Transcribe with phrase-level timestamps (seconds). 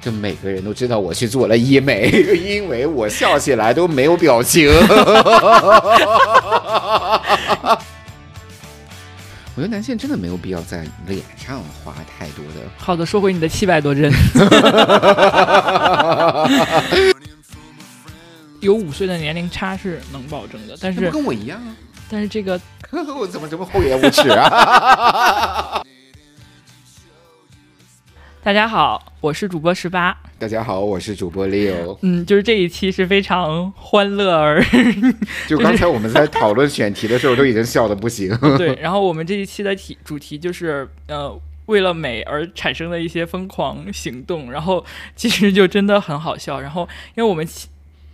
[0.00, 2.08] 就每个人都知道我去做了医美，
[2.46, 4.68] 因为我笑起来都没有表情。
[9.56, 12.60] 我觉得男性真的没有必要在脸上花太多的。
[12.76, 14.12] 好的，说回你的七百多针。
[18.60, 21.74] 有五岁的年龄差是能保证的，但是跟我一样啊。
[22.08, 22.60] 但是这个
[23.18, 25.82] 我怎么这么厚颜无耻啊？
[28.44, 30.16] 大家好，我是主播十八。
[30.38, 31.98] 大家好，我是主播 Leo。
[32.02, 34.62] 嗯，就是这一期是非常欢乐而，
[35.48, 38.36] 就刚才我们在讨论选题的时候，都已经笑的不行。
[38.56, 41.36] 对，然后我们这一期的题主题就是呃，
[41.66, 44.84] 为了美而产生的一些疯狂行动，然后
[45.16, 46.60] 其实就真的很好笑。
[46.60, 47.44] 然后因为我们。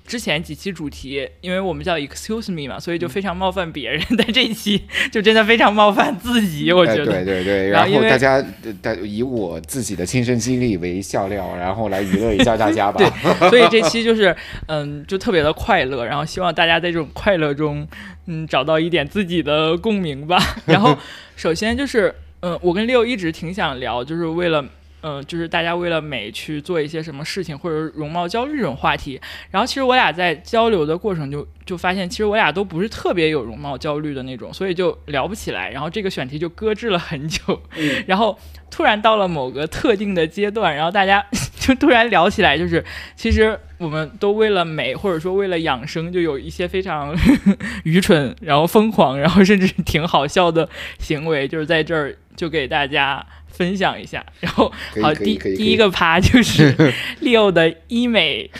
[0.06, 4.02] 之前几期主题，因为我们叫 Excuse me 嘛，所以就非常冒犯别人。
[4.18, 7.04] 但这一期 就真的非常冒犯自己，我觉得。
[7.06, 8.44] 对对对，然后大家
[8.82, 12.98] 大以我自己的亲身经历为笑料，然后来娱乐一下大家吧。
[13.38, 14.34] 对，所以这期就是
[14.66, 17.86] 嗯，就特别的快乐，然后希望大家在这种快乐中，
[18.26, 20.38] 嗯，找到一点自己的共鸣吧。
[20.66, 20.98] 然后
[21.36, 24.64] 首先就是，嗯，我跟六一直挺想聊，就是为了。
[25.02, 29.20] 嗯，就是大家为了美去做一些什么事情，或者容貌焦虑这种话题。
[29.50, 35.70] 然后其实我俩在交流的过程就就发现，其实我俩都不是特别有容貌焦虑的那种，所以就聊不起来。
[35.70, 37.60] 然后这个选题就搁置了很久。
[38.06, 38.38] 然后
[38.70, 41.24] 突然到了某个特定的阶段，然后大家
[41.58, 42.84] 就突然聊起来，就是
[43.16, 47.12] 其实我们都为了美，或者说为了养生，就有一些非常
[47.82, 50.68] 愚蠢、然后疯狂、然后甚至挺好笑的
[51.00, 53.26] 行为，就是在这儿就给大家。
[53.52, 56.74] 分享一下，然后好，第第一个趴就是
[57.22, 58.50] Leo 的医美。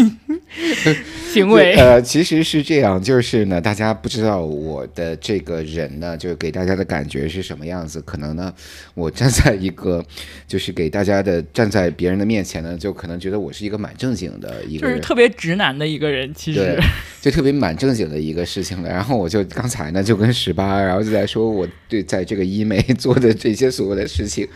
[1.32, 8.00] 行为呃，其实是这样，就是呢，大家不知道我的这个人呢，就是给大家的感觉是什么样子。
[8.02, 8.52] 可能呢，
[8.94, 10.04] 我站在一个，
[10.48, 16.32] 就是给大家的站在别人的面前呢，就可能觉得我是一个蛮正经的一个，就是特别直男的一个人。
[16.34, 16.76] 其实
[17.20, 18.88] 就特别蛮正经的一个事情了。
[18.88, 24.48] 然后我就刚才呢，就跟十八，然后就在说我对在这个医美 做的这些所有的事情，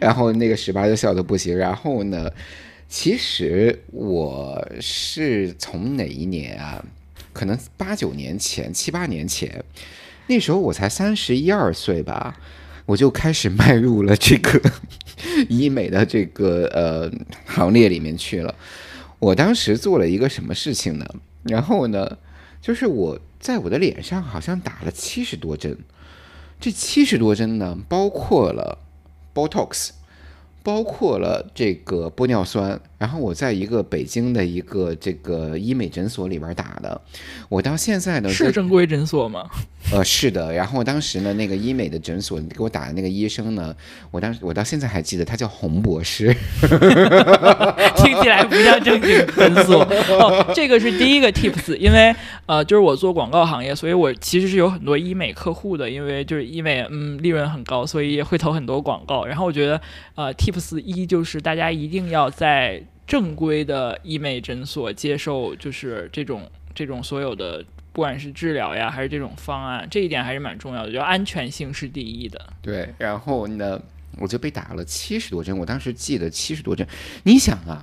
[0.00, 1.56] 然后那个十八就笑的不行。
[1.56, 2.30] 然后呢？
[2.92, 6.84] 其实我是从哪一年啊？
[7.32, 9.64] 可能八九年前、七八年前，
[10.26, 12.38] 那时候我才三十一二岁吧，
[12.84, 14.60] 我就开始迈入了这个
[15.48, 17.10] 医美的这个呃
[17.46, 18.54] 行列里面去了。
[19.18, 21.06] 我当时做了一个什么事情呢？
[21.44, 22.18] 然后呢，
[22.60, 25.78] 就是我在我的脸上好像打了七十多针，
[26.60, 28.76] 这七十多针呢，包括了
[29.34, 29.92] Botox。
[30.62, 37.00] 包括了这个玻尿酸，然后我在一个北京的一个这个医美诊所里边打的，
[37.48, 39.50] 我到现在呢是正规诊所吗？
[39.90, 40.52] 呃，是的。
[40.52, 43.74] 然后当时呢，那个医美的诊所给我打的那个医生呢，
[44.12, 46.32] 我当时我到现在还记得，他叫洪博士，
[47.96, 49.82] 听起来不像正经诊所。
[49.82, 52.14] 哦，这个是第一个 tips，因为
[52.46, 59.24] 呃，就是我做广告行业，所以我其实是有很多医美客户的，因为就是医美嗯利润很高，所以会投很多广告。
[59.24, 59.80] 然后我觉得
[60.14, 60.52] 呃 tip。
[60.52, 72.40] tips 一就是大家一定要在正规的医美诊所接受，就是这种这种所有的，不管是治疗呀还是这种方案，这一点还是蛮重要的，就安全性是第一的。
[72.62, 73.80] 对，然后呢，
[74.18, 76.86] 我就被打了七十多针，我当时记得七十多针。
[77.24, 77.82] 你想啊，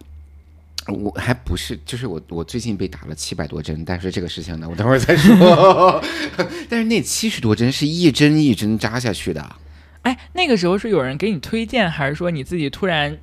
[0.88, 6.01] 我还不是，就是我我最近被打了七百多针，但是这个事情呢，我等会儿再说。
[6.68, 9.56] 但是那七十多针是一针一针扎下去的。
[10.03, 13.18] 哎，那个时候是有人给你推荐，还是说你自己突然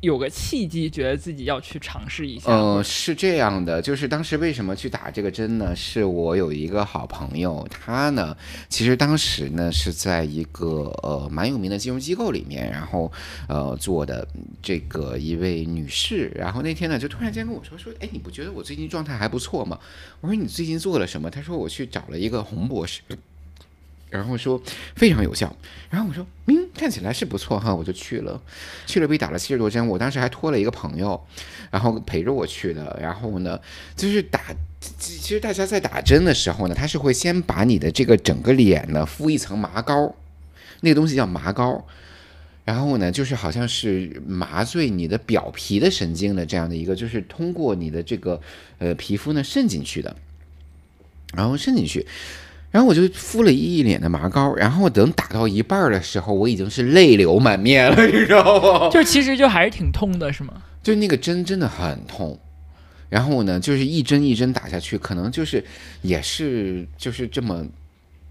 [0.00, 2.50] 有个契机，觉得自己要去尝试一下？
[2.50, 5.76] 呃，是这样的，就是当时为什么去打这个针呢？
[5.76, 8.34] 是我有一个好朋友，他呢，
[8.68, 13.12] 其实当时呢是在一个呃蛮有名的金融机构里面，然后
[13.46, 14.26] 呃做的
[14.62, 19.78] 这个一位女士，然后那天呢就突然间跟我说说，哎，你不觉得我最近状态还不错吗？
[20.22, 21.30] 我说你最近做了什么？
[21.30, 23.02] 他说我去找了一个洪博士。
[24.08, 24.60] 然后说
[24.96, 25.54] 非常有效，
[25.88, 28.40] 然后我说嗯，看起来是不错哈，我就去了，
[28.86, 31.22] 去了被打了七十多针，我当时还托了一个朋友，
[31.70, 32.98] 然后陪着我去的。
[32.98, 33.60] 然后呢，
[33.94, 34.40] 就是打，
[34.98, 40.14] 其实大家在打针的时候呢，他是会先把你的这个整个脸呢敷一层麻膏，
[40.80, 41.86] 那个东西叫麻膏，
[42.64, 48.40] 然后呢，就是好像是麻醉你的表皮的神经的这样的一个，就是通过你的这个
[48.78, 50.16] 呃皮肤呢渗进去的，
[51.34, 52.06] 然后渗进去。
[52.70, 58.88] 然后我就敷了一脸的麻膏，然后等打到一半的时候，我已经是泪流满面了，你知道吗？
[58.94, 60.62] 就其实就还是挺痛的，是吗？
[60.82, 62.38] 就那个针真的很痛，
[63.08, 65.64] 然后呢，就是一针一针打下去，可能就是
[66.02, 67.66] 也是就是这么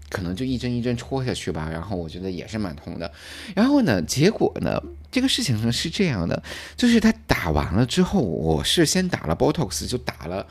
[0.08, 3.12] 可能就一针一针戳下去吧，然后我觉得也是蛮痛的。
[3.54, 6.42] 然后呢，结果呢，这个事情呢是这样的，
[6.76, 10.46] 就是他打完了之后，我是先打了 Botox，就打了，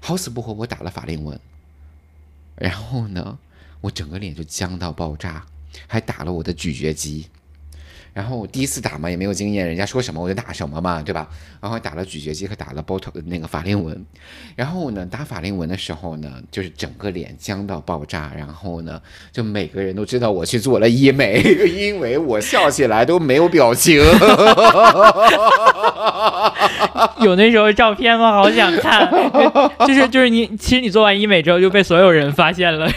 [0.00, 1.38] 好死不活，我打了法令纹。
[2.56, 3.38] 然后呢，
[3.80, 5.46] 我整个脸就僵到爆炸，
[5.86, 7.28] 还打了我的咀嚼肌。
[8.14, 11.28] 然后我第一次打嘛，也没有经验，人家说什么我就打什么嘛，对吧？
[11.60, 14.06] 然后打了咀嚼肌和打了 Botox 那个法令纹。
[14.54, 18.30] 然后呢，打法令纹的时候呢，就是整个脸僵到爆炸。
[18.36, 19.00] 然后呢，
[19.32, 24.00] 就每个人都知道我去做了医美，因为我笑起来都没有表情。
[27.20, 28.32] 有那时候照片吗？
[28.32, 29.10] 好想看。
[29.86, 32.88] 就是就是你，其实你做完医美之后就被所有人发现了，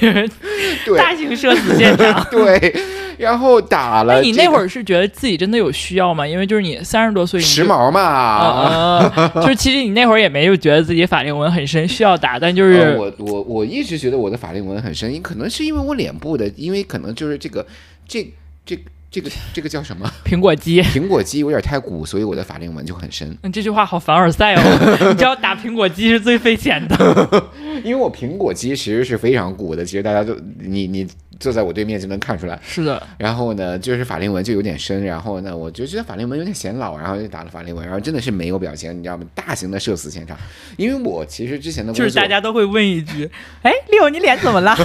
[0.96, 2.24] 大型社死现场。
[2.30, 2.76] 对。
[3.18, 6.26] 然后打了，你那会儿是觉得自己真的有需要吗？
[6.26, 9.12] 因为就是你三十多岁，时髦嘛，
[9.42, 17.66] 就是其实你那会儿也没有觉得自己法令纹很深，需要打，但就是我我我一直觉得我的法令纹很深，可能是因为我脸部的，因为可能就是这个
[18.08, 18.32] 这
[18.66, 18.78] 这
[19.10, 23.38] 这个这个叫什么 苹果肌，苹果肌有点太鼓，所以我的法令纹就很深。
[23.44, 24.62] 嗯，这句话好凡尔赛哦，
[25.12, 27.44] 你知道打苹果肌是最费钱的，
[27.84, 31.08] 因为我苹果肌其实是非常鼓的，其实大家都你你。
[31.40, 33.00] 坐在我对面就能看出来，是的。
[33.16, 39.24] 然后呢，就是法令纹就有点深，然后呢，我就觉得法令纹有点显老，然后就打了法令纹，然后真的是没有表情，你知道吗？
[39.36, 40.36] 大型的社死现场。
[40.78, 43.30] 因为我其实之前的就是大家都会问一句
[43.62, 44.76] ：“哎，六，你脸怎么了？”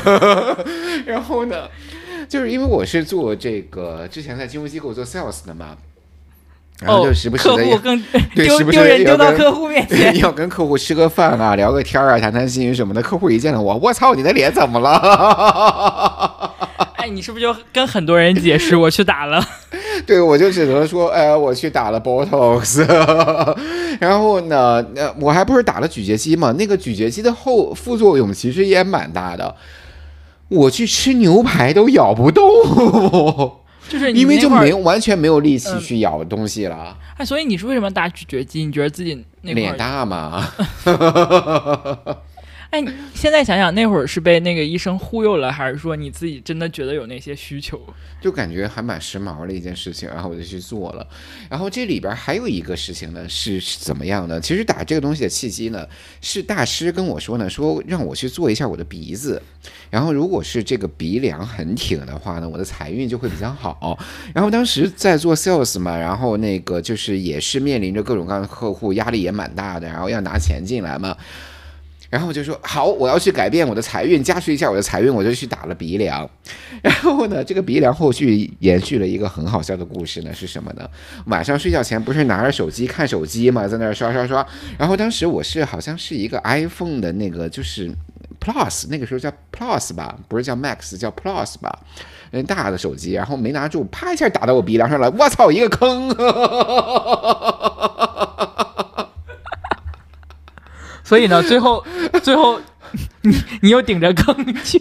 [1.06, 1.66] 然后呢，
[2.28, 5.76] 就是因为我是做这个之前在金融机构做 sales 的嘛。
[6.80, 8.02] 然后就时不时的客户更
[8.34, 13.00] 丢丢人丢到客户面前， 要跟客户吃个饭啊，聊个天啊，谈谈心什么的。
[13.00, 16.50] 客户一见到我，我操，你的脸怎么了？
[16.98, 19.40] 哎，你是不是就跟很多人解释我去打了？
[20.06, 22.84] 对，我就只能说，哎，我去打了 Botox。
[24.00, 26.50] 然后呢，呃，我还不是打了咀嚼肌嘛？
[26.58, 29.54] 那个咀嚼肌的后副作用其实也蛮大的，
[30.52, 32.44] 我去吃牛排都咬不动。
[33.88, 36.96] 就是因为就没有完全没有力气去咬东西了。
[37.18, 38.64] 哎，所以你是为什么打咀嚼肌？
[38.64, 40.48] 你觉得自己那脸大吗？
[42.72, 42.82] 哎，
[43.14, 47.78] 现在想想那会儿是被那个医生忽悠了，还是说你自己真的觉得有那些需求？
[48.18, 51.06] 就感觉还蛮时髦的一件事情，然后我就去做了。
[51.50, 54.40] 然后这里边还有一个事情呢，是怎么样的？
[54.40, 55.86] 其实打这个东西的契机呢，
[56.22, 59.42] 是大师跟我说呢，说让我去做一下我的鼻子。
[59.90, 63.98] 然后如果是这个鼻梁很挺的话呢，我的财运就会比较好。
[64.32, 71.14] 然后当时在做 sales 嘛，然后那个就是也是面临着各种各样的客户，压力也蛮大的，然后要拿钱进来嘛。
[72.12, 76.28] 然后我就说好，我要去改变我的财运，加持一下我的财运，我就去打了鼻梁。
[76.84, 80.86] 然后呢，这个鼻梁后续延续了一个很好笑的故事呢，是什么呢？
[81.24, 84.46] 晚上睡觉前不是拿着手机看手机嘛，在那儿刷刷刷。
[84.78, 87.90] 然后当时我是好像是一个 iPhone 的那个就是
[88.38, 91.78] Plus，那个时候叫 Plus 吧，不是叫 Max，叫 Plus 吧，
[92.32, 96.14] 那大的手机，然后没拿住，啪一下打到我鼻梁上了，我操，一个坑！
[101.04, 101.84] 所以呢，最后，
[102.22, 102.60] 最后，
[103.22, 104.78] 你你又顶着坑去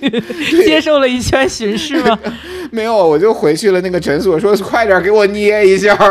[0.64, 2.18] 接受了一圈巡视吗？
[2.72, 5.96] 没有，我就回去了那个诊所，说快点给我捏一下。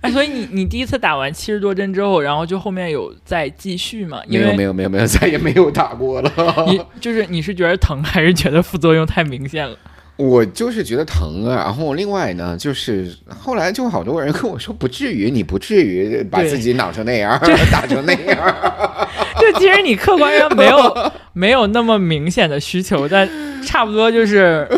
[0.00, 4.20] 哎，所以你你第一次打完七十多针之后，然后就后面有再继续吗？
[4.26, 6.32] 没有，没有，没有，没有，再也没有打过了。
[6.66, 9.76] 你就是你是觉得疼，还是觉得副作用太明显了？
[10.16, 17.38] 我就是觉得疼啊，然后另外呢，就是后来就好多人跟我说，不至于，你不至于把自己挠成那样，
[17.72, 18.56] 打成那样。
[19.40, 23.28] 就其实你客观上没有 没有那么明显的需求，但
[23.64, 24.68] 差不多就是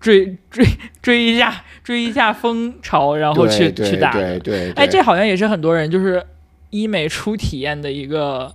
[0.00, 0.64] 追 追
[1.02, 4.12] 追一下追一下风潮，然后去去打。
[4.12, 4.70] 对对。
[4.72, 6.22] 哎，这好像也是很多人就是
[6.70, 8.54] 医美初体验的一个。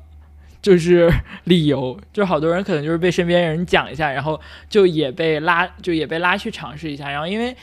[0.63, 4.39] 就是理由，就好多人可能就是被身边人讲一下，然后
[4.69, 7.09] 就也被拉，就也被拉去尝试一下。
[7.11, 7.53] 然后因为，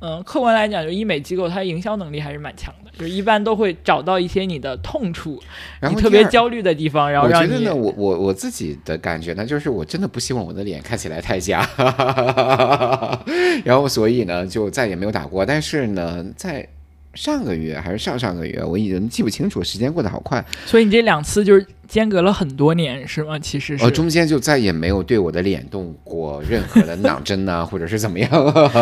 [0.00, 5.42] 嗯，客观来讲，就医美机构它营销能力还是蛮强的，就一般都会找到一些你的痛处，
[5.80, 7.68] 然后特别焦虑的地方，然后让你。
[7.68, 11.68] 我我我自己的感觉呢，就是我真的不希望我的脸看起来太假，
[13.64, 15.44] 然后所以呢，就再也没有打过。
[15.44, 16.68] 但是呢，在
[17.14, 20.44] 上个月还是上上个月，我已经记不清楚，时间过得好快。
[20.66, 23.38] 所以你这两次就是间隔了很多年，是吗？
[23.38, 23.84] 其实是。
[23.84, 28.30] 呃，中间就再也没有对我的脸动过任何的囊针呐，或者是怎么样。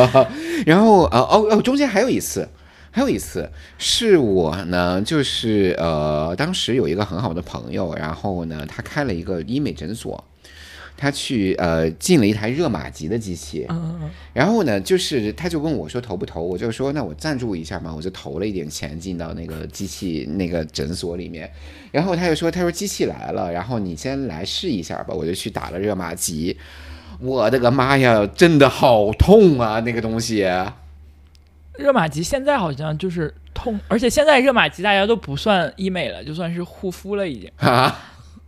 [0.67, 2.49] 然后呃哦哦，中间还有一次，
[2.91, 10.23] 还有一次是我呢，就是呃，当时有一个很好的朋友，然后呢，他开了一个医美诊所。
[11.03, 13.67] 他去呃进了一台热玛吉的机器，
[14.33, 21.51] 然后呢，就是他就问我说投不投，我就说那我赞助一下嘛，我就投了一点钱进到那个机器那个诊所里面，
[21.91, 26.57] 然后他就说他说机器来了，然后你先来试一下吧，我就去打了热玛吉，
[27.19, 30.47] 我的个妈呀，真的好痛啊那个东西，
[31.77, 37.51] 热玛吉现在好像就是痛，而且现在热玛吉大家都不算医美了，就算是护肤了已经。
[37.57, 37.99] 啊，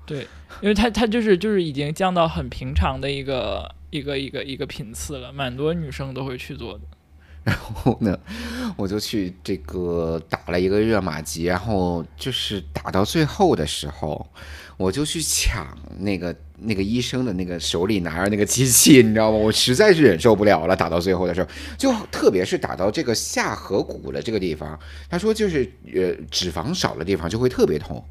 [0.07, 0.29] 对，
[0.65, 6.81] 因为它它就是就是已经降到很平常的一个一个一个一个频次了，蛮多女生都会去做的。
[7.45, 8.19] 然后呢，
[8.75, 14.27] 我就去这个打了一个热玛吉，然后就是打到最后的时候，
[14.79, 19.37] 我就去抢那个那个医生的那个手里拿着那个机器，你知道吗？
[19.37, 24.81] 我实在是忍受不了了，打到最后的时候，就特别是打到这个下颌骨的这个地方，
[25.11, 28.03] 他说就是呃脂肪少的地方就会特别痛。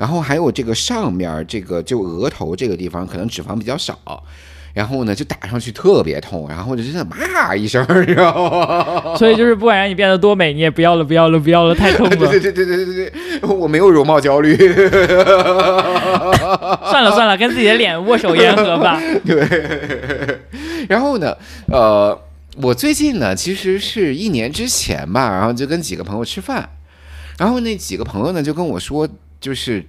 [0.00, 3.98] 然后还有这个上面儿这个就额头这个地方可能脂肪比较少，
[4.72, 9.14] 然后呢就打上去特别痛，然后就真的骂一声，你知道吗？
[9.14, 12.30] 所以就是不管让你变得多美，你也不要了，不要了，不要了，太 痛对了。
[12.30, 14.56] 对对对对对对，我没有容貌焦虑。
[14.56, 14.90] 算
[17.04, 18.98] 了算了，跟自己的脸握手言和吧。
[19.26, 19.46] 对，
[20.88, 22.18] 然后呢，呃，
[22.62, 26.70] 我最近呢，其实是一年之前吧，然后就跟几个朋友吃饭，
[27.38, 29.06] 然后那几个朋友呢就跟我说，
[29.40, 29.84] 就是。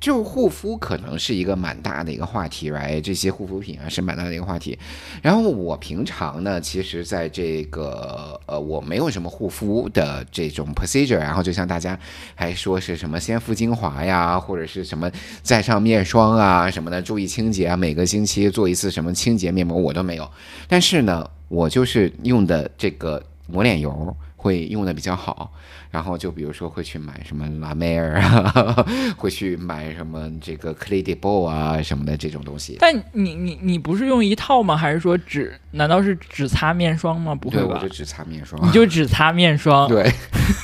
[0.00, 4.78] 就护肤可能是一个蛮大的一个话题来这些护肤品啊是蛮大的一个话题。
[5.20, 11.98] 然后我平常呢，其实在这个呃，我没有什么护肤的这种 procedure，然后就像大家
[12.36, 15.10] 还说是什么先敷精华呀，或者是什么
[15.42, 20.30] 再上面霜啊什么的，注意清洁啊，每个星期做一次什么清洁面膜，我都没有。
[20.68, 25.52] 但是呢，我就是用的这个抹脸油会用的比较好，
[25.90, 28.86] 然后就比如说会去买什么拉梅尔啊，
[29.18, 32.76] 会去买什么这个 c l a d i b o 啊什么的这种东西。
[32.78, 34.76] 但你你你不是用一套吗？
[34.76, 37.34] 还是说只难道是只擦面霜吗？
[37.34, 37.88] 不会吧，我就？
[37.88, 38.64] 只擦面霜。
[38.64, 40.08] 你就只擦面霜， 对，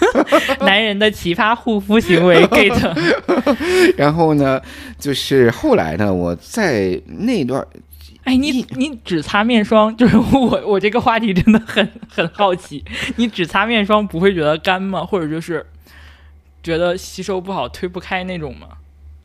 [0.65, 2.75] 男人的奇葩护肤行为 get。
[3.99, 4.63] 然后呢，
[5.01, 7.67] 就是后来呢，我在那段
[8.25, 12.85] 哎，你你只擦面霜，就是我我这个话题真的很很好奇，
[13.17, 15.05] 你只擦面霜不会觉得干吗？
[15.05, 15.65] 或者就是
[16.63, 18.69] 觉得吸收不好、推不开那种吗？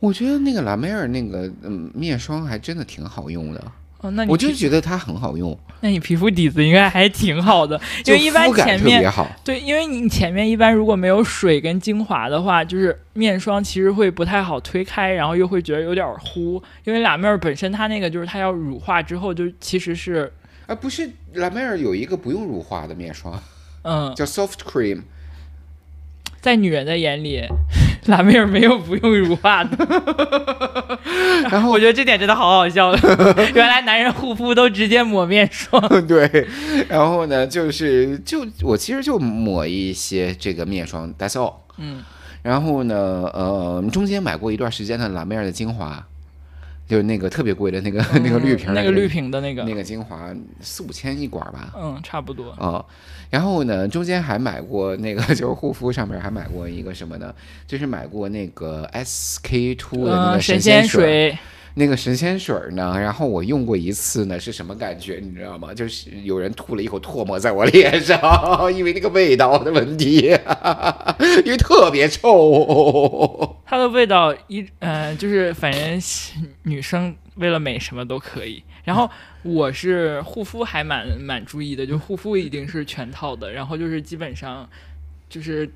[0.00, 9.30] 我觉得那个拉梅尔那个嗯面霜还真的挺好用的，哦，那你我就觉得它很好用，那你皮肤底子应该还挺好的， 因为一般前面好。
[9.44, 20.32] 对，因为你前面一般如果没有水跟精华的话，就是面霜其实会不太好推开，然后又会觉得有点糊，因为拉面儿本身它那个就是它要乳化之后，就其实是
[20.66, 23.38] 啊，不是拉梅尔有一个不用乳化的面霜，
[23.82, 25.02] 嗯，叫 Soft Cream，
[26.40, 27.42] 在女人的眼里，
[28.06, 29.76] 蓝妹儿没有不用乳化的。
[31.50, 32.92] 然后 我觉得这点真的好好笑，
[33.54, 35.80] 原来男人护肤都直接抹面霜。
[36.06, 36.46] 对，
[36.88, 41.54] 然后呢，就是就我其实就抹一些这个面霜，That's all。
[41.78, 42.02] 嗯，
[42.42, 46.06] 然后呢，呃，中间买过一段时间的蓝妹儿的精华，
[46.90, 50.28] 就是那个特别贵的那个、 那个绿瓶那个绿瓶的那个，那个精华，
[50.60, 51.72] 四五千一管儿吧。
[51.80, 52.50] 嗯，差不多。
[52.50, 52.84] 啊、
[53.30, 57.32] 然后呢，中间还买过那个， 就是护肤上面还买过一个什么呢？
[57.64, 61.38] 就是买过那个 SK two 的那嗯，个神仙水，
[61.74, 65.20] 那个神仙水呢，然后我用过一次呢，是什么感觉？
[65.22, 65.72] 你知道吗？
[65.72, 68.18] 就是有人吐了一口唾沫在我 脸上，
[68.74, 70.36] 因为那个味道的问题，
[71.44, 73.58] 因为特别臭。
[73.70, 76.02] 它的味道一嗯、就是反正
[76.64, 78.60] 女生为了美什么都可以。
[78.82, 79.08] 然后
[79.44, 84.68] 我是护肤还蛮蛮注意的，就护肤一定是全套的，然后就是基本上
[85.28, 85.70] 就是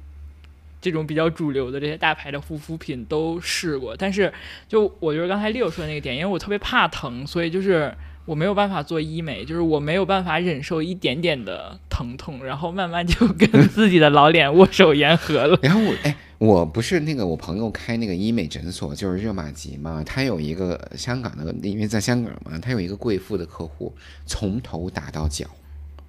[0.80, 4.32] 这种比较主流的这些大牌的护肤品都试过，但是
[4.66, 7.94] 就我就是刚才 Leo 说的那个点，因为我特别怕疼，所以就是。
[8.26, 15.58] 我没有办法做医美，就是我没有办法忍受一点点的疼痛，然后慢慢就 跟自己的老脸握手言和了。
[15.60, 23.90] 然后我哎，我不是那个我朋友开那个医美诊所，就是热玛吉嘛，他有一个香港的，因为在香港嘛，他有一个贵妇的客户，
[24.26, 25.46] 从头打到脚，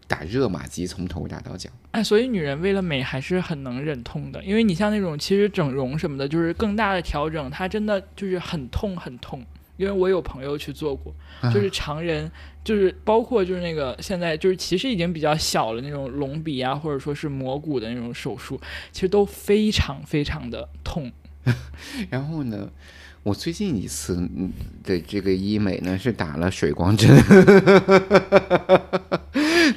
[0.10, 1.70] 打热玛吉从头打到脚。
[1.92, 9.42] 哎，所以女人为了美还是很能忍痛的，因为你像那种其实整容什么的，就是更大的调整，它真的就是很痛很痛。
[9.78, 11.14] 因为我有朋友去做过，
[11.54, 12.32] 就是常人，
[12.66, 18.60] 就是包括就是那个现在就是其实已经比较小了那种隆鼻啊，或者说是磨骨的那种手术，
[18.92, 21.10] 其实都非常非常的痛。
[22.10, 22.70] 然后呢，
[23.26, 24.54] 我最近一次嗯
[24.84, 27.10] 的这个医美呢是打了水光针，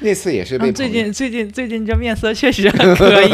[0.01, 3.31] 那次也是被嗯最近最近最近这面色确实很可以。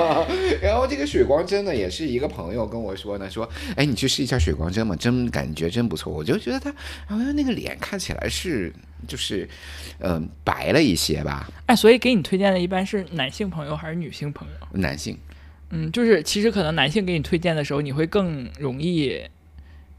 [0.64, 6.10] 然后这个水光针呢，也是一个朋友跟我说呢，说，哎，你去试一下水光针嘛，真感觉真不错。
[6.10, 6.72] 我就觉得他，
[7.06, 8.72] 好像那个脸看起来是
[9.06, 9.46] 就是，
[9.98, 14.54] 嗯、白了一些吧，哎，所以给你推荐的一般是男性朋友还是女性朋友？
[14.80, 15.18] 男性。
[15.68, 19.20] 嗯，就是其实可能男性给你推荐的时候，你会更容易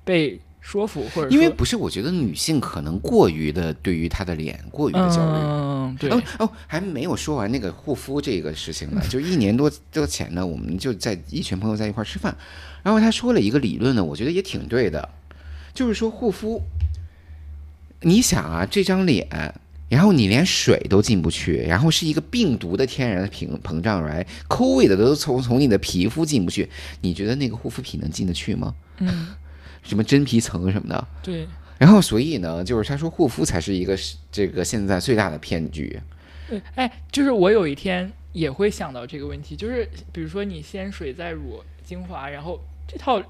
[0.04, 5.40] 被说服，或者因为不是，我觉得女性可能过于的对于她的脸过于的焦虑。
[5.42, 9.02] 嗯，对，哦哦，还没有说完那个护肤这个事情呢。
[9.10, 12.36] 就一年多多前呢，我们就在一群朋友在一块儿吃饭，
[12.84, 15.10] 然后他说了一个理论呢，我觉得也挺对的，
[15.74, 16.62] 就是说护肤，
[18.02, 19.28] 你想啊，这张脸，
[19.90, 26.70] 然后你连水都进不去，然后是一个病毒的天然的膨膨胀来，COVID 的都从从你的皮肤进不去，
[27.02, 28.74] 你觉得那个护肤品能进得去吗？
[29.00, 29.28] 嗯，
[29.84, 31.48] 什么真皮层什么的，对，
[31.78, 36.00] 然后所以呢，就是他说护肤才是一个是这个现在最大的骗局。
[36.48, 43.22] 对，哎，就是我有一天也会想到这个问题，就是比如说你先水再乳精华，然后这套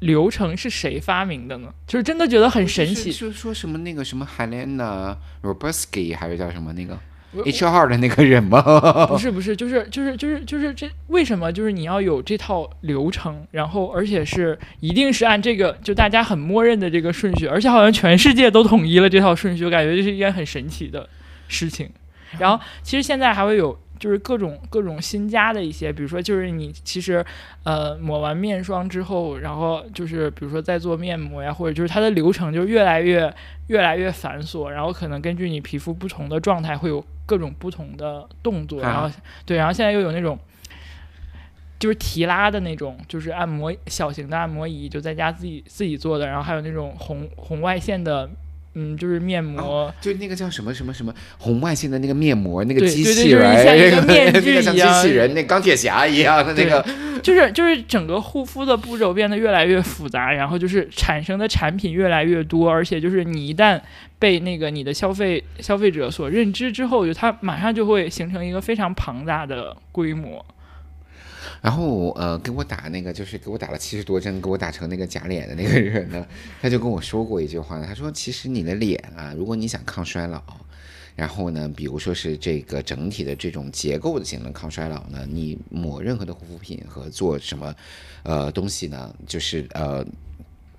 [0.00, 1.72] 流程是谁发明的呢？
[1.86, 3.10] 就是真的觉得很神奇。
[3.12, 6.98] 说说什么那个什么 Helena Robuski 还是叫什么那个
[7.32, 9.06] 我 H 二的那个人吗？
[9.06, 21.08] 不是不是，就是就是就是就是这为什么就是你要有这套流程，然后而且是一定是按这个就大家很默认的这个顺序，而且好像全世界都统一了这套顺序，我感觉这是一件很神奇的
[21.48, 21.90] 事情。
[22.38, 27.24] 然后其实现在还会有就是各种各种新加的一些，比如说就是你其实
[27.62, 33.32] 呃抹完面霜之后，然后就是比如说再做面膜呀，或者就是它的流程就越来越
[33.68, 39.16] 越来越繁琐，然后可能根据你皮肤不同的状态会有各种不同的动作，啊然后
[39.46, 40.36] 对，然后现在又有那种。
[41.78, 48.30] 就是提拉的那种，就是按摩小型的按摩仪，就在家自己自己做的，然后还有那种红红外线的，
[48.74, 56.84] 嗯，就是面膜，就那个叫什么什么什么红外线的那个面膜，那个对机对对就是器人，像一个那面具那个像一样机器人，那钢铁侠一样的那个。
[57.22, 63.80] 就是就是整个护肤的步骤变得越来越复杂，然后就是产生的产品越来越多，而且就是你一旦
[64.18, 70.44] 被那个你的消费消费者所认知之后，就它马上就会形成一个非常庞大的规模。
[71.60, 76.26] 然后呃，给我打那个就是给我打了七十多针，给我打成那个假脸的那个人呢，
[76.60, 80.42] 他就跟我说过一句话，他说其实你的脸啊，如果你想抗衰老。
[81.14, 87.74] 然后呢，比如说是这个整体的这种结构的型的抗衰老呢，你抹任何的护肤品和做什么，
[88.22, 90.02] 呃东西呢，就是呃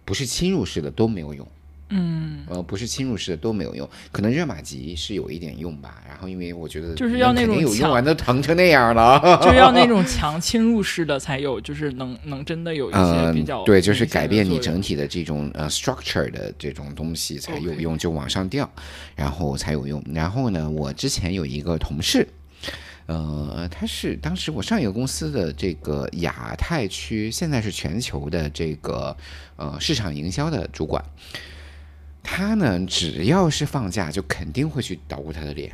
[0.03, 1.47] 不是侵入式的都没有用。
[1.95, 6.01] 嗯，呃，不是侵入式的都没有用，可能热玛吉是有一点用吧。
[6.07, 9.19] 然后因为我觉得就是要那肯定有用完都疼成那样了。
[9.41, 18.67] 就是要那种强侵入式的才有，就是能 能真的有一些嗯比较、，对，就是改变你整整体的这种呃 structure 的这种东西才有用，就往上调，
[19.15, 20.03] 然后才有用。
[20.11, 22.27] 然后呢，我之前有一个同事，
[23.05, 29.15] 呃，他是当时我上一个公司的这个亚太区，现在是全球的这个
[29.57, 31.03] 呃市场营销的主管。
[32.23, 35.71] 他呢，只要是放假，就肯定会去捣鼓他的脸。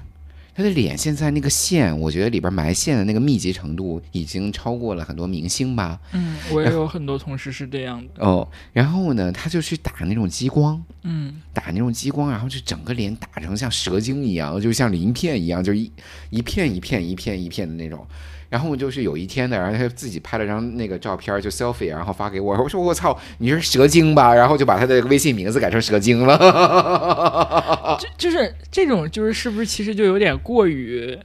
[0.56, 5.98] 他的脸现在那个线，我觉得里边埋线的那个密集程度，已经超过了很多明星吧。
[6.12, 8.26] 嗯，我也有很多同事是这样的。
[8.26, 15.90] 哦，然后呢，他就去打那种激光，嗯，打那种激光，然后就整个脸打成像蛇精一样，就像鳞片一样，就一
[16.30, 18.06] 一片一片一片一片的那种。
[18.50, 24.34] 然后就是有一天的，然后他自己拍了张那个照片，就 selfie，然后发给我，我说我操，你是蛇精吧？
[24.34, 27.98] 然后就把他的微信名字改成蛇精了。
[28.02, 31.18] 就就是这种，就是是不是其实就有点过于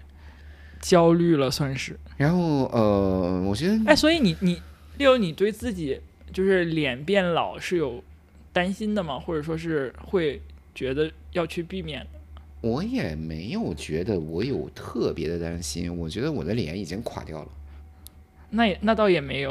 [0.80, 1.98] 焦虑了，算是？
[2.16, 4.60] 然后呃，我觉得哎，所以你你
[4.98, 5.98] 例如，你对自己
[6.32, 8.04] 就是脸变老是有
[8.52, 9.18] 担心的吗？
[9.18, 10.40] 或者说是会
[10.74, 12.13] 觉得要去避免的？
[12.64, 17.48] 我也没有觉得我有特别的担心，我觉得我的脸已经垮掉了。
[18.57, 19.50] 那也那倒也没有，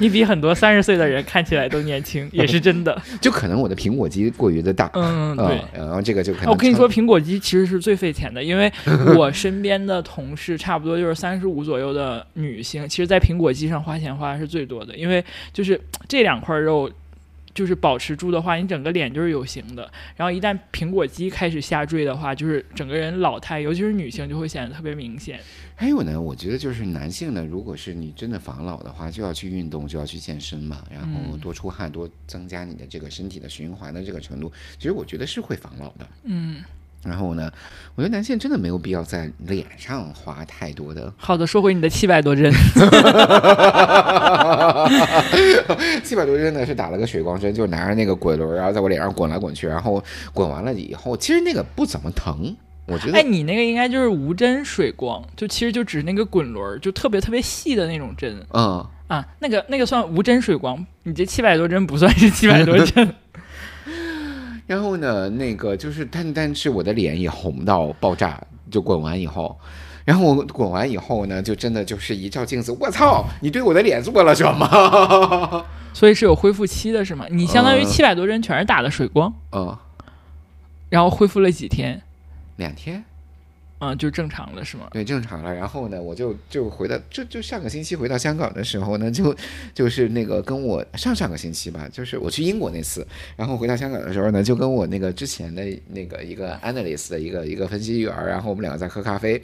[0.00, 3.00] 你比很多三十岁的人看起来都年轻，也是真的。
[3.20, 5.46] 就可能我的苹果肌过于的大，嗯，对。
[5.74, 8.72] 呃然后这个就可能我跟你说，苹果肌其实是最费钱的，因为
[9.16, 16.90] 我身边的同事差不多就是三十五左右的女性，其实，在苹果肌上花钱花的是最多的，因为就是这两块肉。
[17.54, 19.90] 就是保持住的话，你整个脸就是有型的。
[20.16, 25.40] 然后一旦苹果肌开始下坠的话，就是整个人老态，尤其是女性就会显得特别明显。
[25.74, 34.52] 还有呢，我觉得就是男性呢，如果是你真的防老的话，就要去运动，就要去健身嘛，然后嗯多出汗，多增加你的这个身体的循环的这个程度。
[34.76, 36.08] 其实我觉得是会防老的。
[36.24, 36.62] 嗯，
[37.04, 37.50] 然后呢，
[37.94, 41.12] 我觉得男性真的没有必要在脸上花太多的。
[41.16, 42.52] 好的，说回你的七百多针，
[46.02, 50.02] 七百多针呢是打了个水光针，就拿着那个滚轮，然后在我脸上滚来滚去，然后
[50.34, 52.54] 滚完了以后，其实那个不怎么疼，
[52.86, 53.18] 我觉得。
[53.18, 58.44] 哎，你那个应该就是无针水光，就其实就只是那个滚轮，就特别特别细的那种针。
[58.52, 63.14] 嗯啊，那个那个算无针水光，你这七百多针不算是七百多针。
[64.68, 69.58] 然后呢，那个就是但但是我的脸也红到爆炸，就滚完以后，
[70.04, 75.64] 然后我滚完以后呢，就真的就是一照镜子，我操，你对我的脸做了什么？
[75.94, 77.24] 所以是有恢复期的是吗？
[77.30, 79.74] 你相当于七百多针全是打的水光，嗯，
[80.90, 82.02] 然后恢复了几天？
[82.56, 83.02] 两天。
[83.78, 84.88] 啊，就正常了是吗？
[84.90, 85.54] 对，正常了。
[85.54, 89.32] 然后呢，我就就回到，就就上个星期回到香港的时候呢，就
[89.72, 99.40] 就是那个跟我上上个星期吧，就是我去英国那次，然后回到香港的时候呢，就跟我那个之前的那个一个 analyst 的一个一个分析员，然后我们两个在喝咖啡，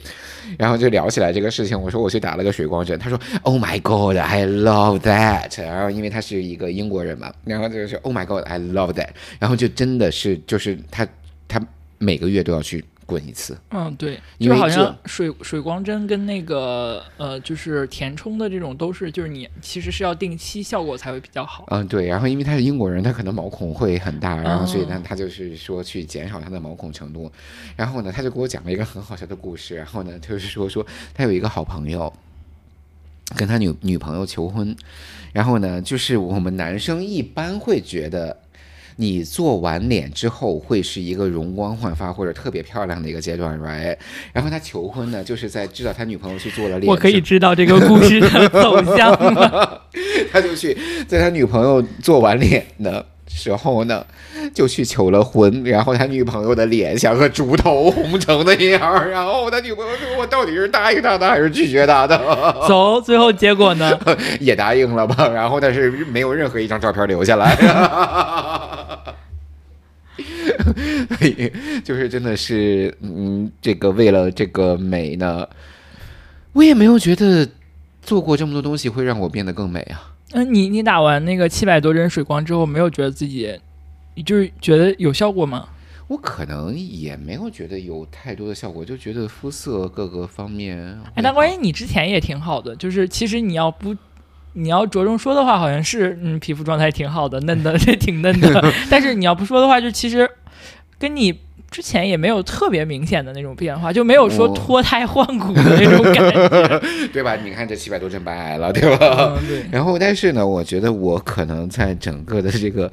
[0.57, 1.81] 然后就聊起来这个事情。
[1.81, 5.61] 我说我去打了个水光针，他说 Oh my God，I love that。
[5.63, 9.11] 然后因为他是一个英国人嘛，然后就是 Oh my God，I love that。
[9.39, 11.07] 然后就真的是就是他
[11.47, 11.65] 他
[11.99, 12.83] 每个月都要去。
[13.05, 21.65] 滚一次，嗯，对，就好像水水光针跟那个呃，就是填充的这种都是，就是你其实是要定期，效果才会比较好。
[21.69, 22.07] 嗯，对。
[22.07, 27.31] 然后因为他是英国人，他可能毛孔会很大，然后所以呢，他就是说去减少他的毛孔程度。
[27.75, 29.75] 然后呢，他就给我讲了一个很好笑的故事。
[29.75, 32.11] 然后呢，就是说说他有一个好朋友，
[33.35, 34.75] 跟他女女朋友求婚。
[35.31, 38.35] 然后呢，就是我们男生一般会觉得。
[38.97, 43.97] 你做完脸之后会是一个容光焕发或者特别漂亮的一个阶段，right？
[44.31, 49.79] 然后他求婚呢，就是在知道他女朋友去做了脸，我可以知道这个故事的走向吗？
[50.31, 50.77] 他就去
[51.07, 54.05] 在他女朋友做完脸的时候呢，
[54.53, 62.17] 就去求了婚，然后他女朋友的脸像个猪头红成那样，然后他女朋友说：“我到底是答应他的还是拒绝他的？”
[62.67, 63.97] 走，最后结果呢？
[64.39, 67.55] 也答应了吧，然后但是没有任何一张照片留下来。
[71.83, 75.47] 就是真的是，嗯，这个为了这个美呢，
[76.53, 77.47] 我也没有觉得
[78.01, 80.13] 做过这么多东西会让我变得更美啊。
[80.33, 83.57] 嗯，你你打完那个七百多针水光之后，没有觉得自己，
[84.25, 85.67] 就是觉得有效果吗？
[86.07, 90.77] 我可能也没有觉得有太多的效果，就觉得肤色各个方面。
[91.15, 93.95] 哎，那关于你之前也挺好的，就是其实你要不。
[94.57, 98.63] 你要着重说的话，好像是嗯，皮肤状态挺好的，嫩的，这 挺嫩的。
[98.89, 100.25] 但是你要不说的话，就其实
[100.97, 101.37] 跟你
[101.71, 106.81] 之前也没有特别明显的那种变化，就没有说脱胎换骨的那种感觉，
[107.11, 107.35] 对吧？
[107.35, 109.37] 你看这七百多针白挨了，对吧？
[109.47, 109.65] 对。
[109.71, 112.89] 然后，但是呢，我觉得我可能在整个的这个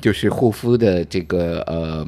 [0.00, 2.06] 就是护肤的这个呃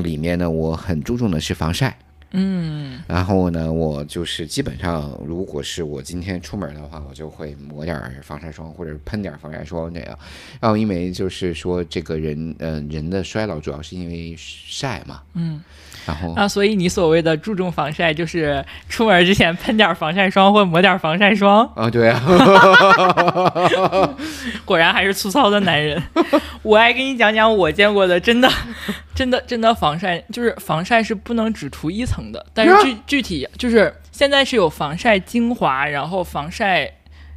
[0.00, 1.96] 里面呢，我很注重的是防晒。
[2.32, 10.18] 嗯，然后呢，我就是基本上，如果是我今天出门的话，我就会抹点防晒霜或者喷点防晒霜这样。
[10.60, 15.22] 然后因为就是说，这个人，嗯，人的衰老主要是因为晒嘛。
[15.34, 15.62] 嗯。
[16.04, 21.88] 然后啊，所以你所谓的注重防晒，就是出门之前喷点防晒霜或抹点防晒霜啊？
[21.88, 22.20] 对啊，
[24.72, 26.02] 果然还是粗糙的男人。
[26.64, 28.50] 我爱跟你讲讲我见过的，真的，
[29.14, 36.90] 真的，真的防晒，就是防晒是不能只涂一层的，但是具具体就是现在是有防晒精华，然后防晒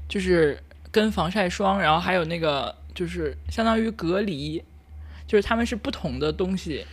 [0.08, 0.58] 就是
[0.92, 4.64] 跟防晒霜，然后还有那个就是相当于隔离，
[5.28, 6.86] 就是他们是不同的东西。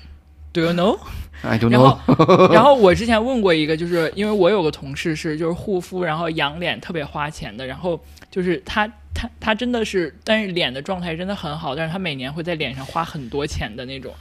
[0.53, 0.99] Do you know？
[1.41, 1.99] 然后，
[2.53, 7.99] 然后我之前问过一个，就是因为我有个同事是就是护肤，然后养脸特别花钱的，然后
[8.33, 14.13] 就是他他他真的是，但是脸的状态真的很好，但是他每年会在脸上花很多钱的那种。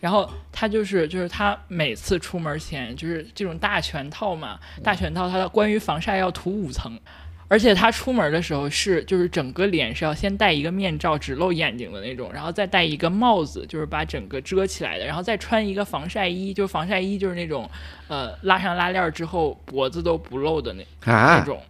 [0.00, 6.98] 然后他就是就是他每次出门前就是这种大全套嘛，大全套，他的关于防晒要涂五层。
[7.46, 17.70] 而且他出门的时候是，就是整个脸是要先戴一个面罩，只露眼睛的那种，然后再戴一个帽子，就是把整个遮起来的，然后再穿一个防晒衣，就是防晒衣就是那种，
[18.08, 21.60] 呃，拉上拉链之后脖子都不露的那那种。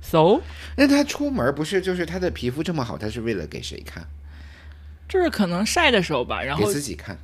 [0.00, 0.40] So，
[0.76, 4.06] 那他出门不是就是他的皮肤这么好，他是为了给谁看？
[5.08, 7.18] 就是可能晒的时候吧，然后给自己看。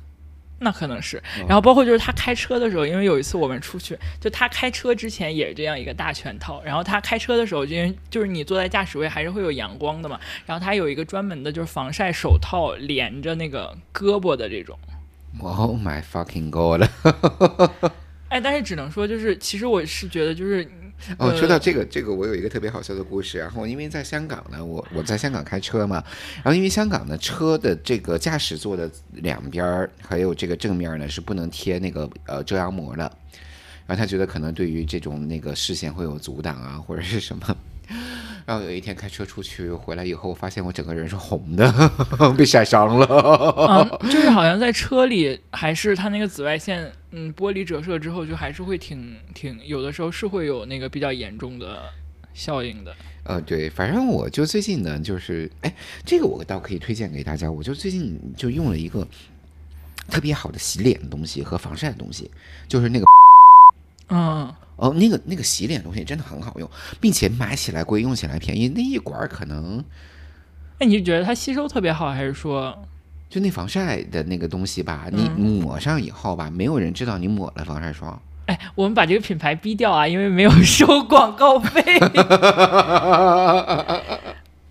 [0.59, 6.61] 那可能是，然后包括就是他开车的时候，因为有一次我们出去，就他开车之前也是这样一个大全套。
[6.63, 14.77] 然后他开车的时候，因为就是你坐在驾驶位还是会有阳光的嘛，然后他有一个专门的就是防晒手套，连着那个胳膊的这种。
[15.39, 16.89] Oh my fucking god！
[18.29, 20.67] 哎，但是只能说就是，其实我是觉得就是
[21.17, 23.37] 哦，呃说到这个，这个我有一个特别好笑的故事。
[23.37, 26.03] 然后因为在香港呢，我我在香港开车嘛，
[26.37, 33.03] 然后因为香港呢车的这个驾驶座的两边儿还有这个正面呢是不能贴那个呃遮阳膜的，
[33.85, 37.57] 然后他觉得可能对于这种那个视线会有阻挡啊或者是什么。
[38.47, 41.69] 然后有一天开车出去回来以后，我发现我整个人是红的，
[42.37, 43.05] 被晒伤了。
[43.67, 51.89] 嗯，就是好像在车里，还是它那个紫外线，嗯，玻璃折射之后，就还是会挺挺，有的时候是会有那个比较严重的
[52.33, 52.95] 效应的。
[53.25, 57.51] 呃，对，反正我就最近呢，就是哎，这个我倒可以推荐给大家。
[57.51, 59.05] 我就最近就用了一个
[60.09, 62.31] 特别好的洗脸的东西和防晒的东西，
[62.69, 63.05] 就是那个
[64.07, 66.69] 嗯，哦，那个那个洗脸的东西真的很好用，
[67.01, 68.69] 并且买起来贵，用起来便宜。
[68.69, 69.83] 那一管儿可能
[70.79, 72.77] 那你是觉得它吸收特别好，还是说，
[73.29, 78.21] 就那防晒的那个东西吧，你抹上以后吧，没有人知道你抹了防晒霜。
[78.45, 81.81] 哎，我们把这个品牌逼掉啊，因为没有 收广告费。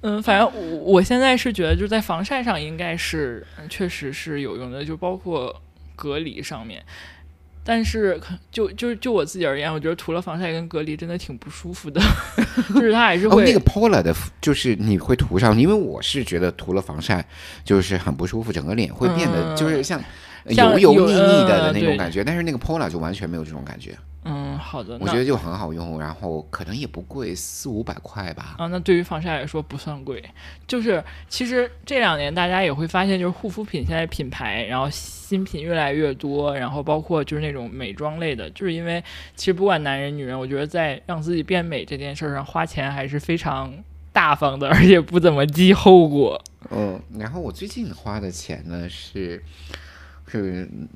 [0.02, 5.60] 嗯，反正我我现在是觉得，就是在防晒上应该是嗯确实是有用的，就包括
[5.96, 6.80] 隔离上面。
[7.68, 12.00] 但是可就就就我自己而言，我觉得涂了防晒跟隔离真的挺不舒服的，
[12.72, 17.26] 就是它还是哦，会、那个 Pola 的，就是你会涂上，因为我是觉得涂了防晒
[17.64, 20.00] 就是很不舒服，整个脸会变得嗯就是像
[20.50, 28.56] 油油腻腻的的那种感觉，但是那个 Pola 就完全没有这种感觉，嗯，好的，那我觉得就很好用，然后可能也不贵，四五百块吧。
[28.58, 30.22] 啊，那对于防晒来说不算贵。
[30.66, 39.02] 就是其实这两年大家也会发现，就是护肤品现在品牌，然后新品越来越多，然后包括就是那种美妆类的，就是因为
[39.34, 43.72] 其实不管男人女人，我觉得在让自己变美这件事儿上花钱还是非常
[44.12, 46.42] 大方的，而且不怎么计后果。
[46.70, 49.42] 嗯，然后我最近花的钱呢是
[50.26, 50.88] 是嗯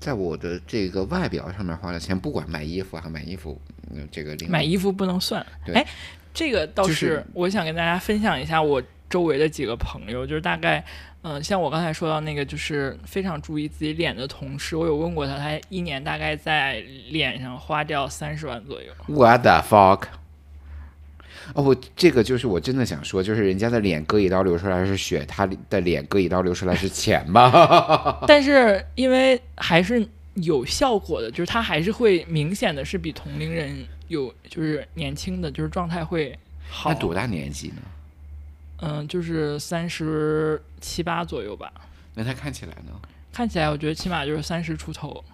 [0.00, 5.44] 在我的这个外表上面花的钱，不管买衣服还买衣服，嗯，这个买衣服不能算。
[5.64, 5.86] 对哎，
[6.32, 10.84] 这个倒是是我想跟大家分享一下我周围的几个朋友，就是大概，
[11.22, 16.80] 嗯、像我刚才说到那个，就是非常注意自己脸的同事，我有问过他，他一年大概在
[17.10, 18.92] 脸上花掉三十万左右。
[19.06, 20.02] What the fuck？
[21.54, 28.20] 哦，我这个就是我真的想说，就是人家的脸割一刀流出来是血，他的脸割一刀流出来是钱吧？
[28.28, 36.98] 但是因为还是有效果的，就是他还是会明显的是比同龄人有，就是年轻的，就是状态会好那。
[36.98, 37.82] 多大年纪呢？
[38.80, 41.72] 嗯，就是三十七八左右吧。
[42.14, 42.92] 那他看起来呢？
[43.32, 45.24] 看起来我觉得起码就是三十出头，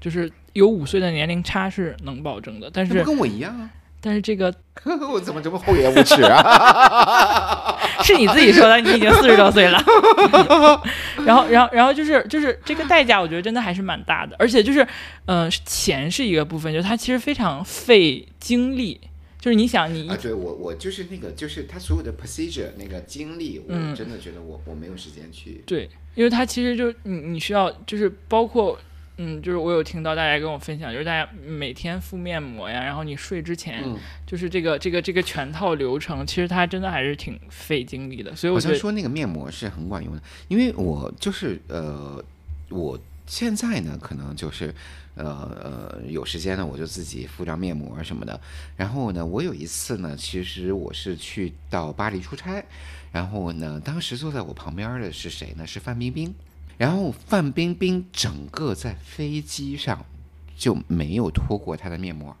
[0.00, 2.70] 就是有五岁的年龄差是能保证的。
[2.72, 3.70] 但是不跟我一样啊？
[4.04, 4.54] 但是这个
[5.10, 7.74] 我怎么这么厚颜无耻啊？
[8.04, 9.82] 是你自己说的，你已经四十多岁了。
[11.24, 14.36] 然后，然后，然后就是就是这个代价，我觉得真的还是蛮大的。
[14.38, 14.86] 而且就是，
[15.24, 19.00] 嗯、钱是一个部分，就是它其实非常费精力。
[19.40, 25.62] 就是你想，你一啊，对我我就是那个，就是他所有的 procedure 那个经历，我嗯真的觉得我我没有时间去。
[25.66, 28.78] 对，因为它其实就你你需要就是包括
[29.16, 33.96] 嗯，就是我有听到大家跟我分享，就是大家每天敷面膜呀，然后你睡之前，嗯
[34.26, 38.34] 就是这个这个这个全套流程，其实它真的还是挺费精力的。
[38.34, 42.22] 所以我觉得，好像说那个面膜是很管用的，因为我就是呃，
[42.70, 44.74] 我现在呢可能就是
[45.14, 48.40] 呃呃有时间呢我就自己敷张面膜什么的。
[48.76, 52.64] 然后呢，我有一次呢，其实我是去到巴黎出差，
[53.12, 55.64] 然后呢，当时坐在我旁边的是谁呢？
[55.64, 56.34] 是范冰冰。
[56.76, 60.04] 然后范冰冰整个在飞机上
[60.56, 62.36] 就没有脱过她的面膜。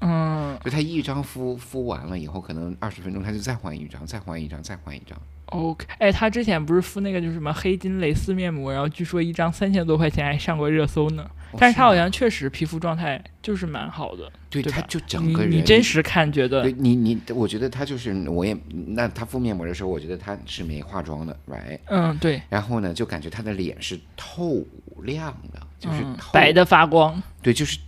[0.00, 5.18] 嗯就她一张敷敷完了以后，可能二十分钟她就再换一张，再换一张，再换一张。
[5.46, 11.28] ，OK，哎，她之前不是敷那个就是什么黑金蕾丝面膜，然后据说一张三千多块钱，还上过热搜呢。
[11.56, 18.56] 但是他好像确实皮肤状态就是蛮好的，对，她就整个人你真实看觉得对你你，我觉得她就是我也
[18.88, 21.78] 那她敷面膜的时候，我觉得她是没化妆的，right？
[21.86, 24.62] 嗯对，然后呢，就感觉她的脸是透
[25.02, 27.22] 亮的，就是嗯、白的发光。
[27.40, 27.78] 对，就是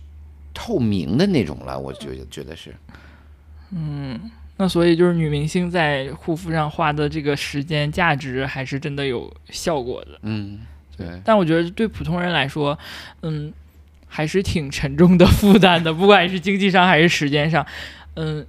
[0.53, 2.73] 透明的那种了，我觉觉得是。
[3.73, 4.19] 嗯
[4.57, 10.19] 那所以就是女明星在护肤上花的这个时间价值还是真的有效果的。
[10.21, 10.59] 嗯，
[11.23, 12.77] 但我觉得对普通人来说，
[13.21, 13.51] 嗯，
[14.07, 17.65] 还是挺沉重的负担的， 不管是经济上还是时间上。
[18.15, 18.45] 嗯，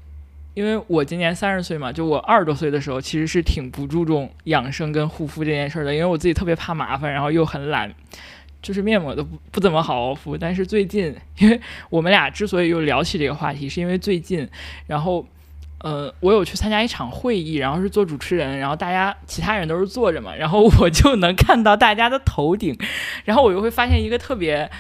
[0.55, 7.93] 因为我今年三十岁嘛，就我二十多岁的时候，其实是挺不注重养生跟护肤这件事儿的，因为我自己特别怕麻烦，然后又很懒。
[8.61, 11.61] 就是面膜都不不怎么好好敷，但是最近，因为
[11.91, 14.49] 我们俩之所以又聊起这个话题，是因为最近，
[14.87, 15.27] 然后，
[15.83, 22.79] 呃，我有去参加一场会议，然后是做主持人，然后大家其他人都是坐着嘛，然后我就能看到大家的头顶，
[23.25, 24.71] 然后我又会发现一个特别，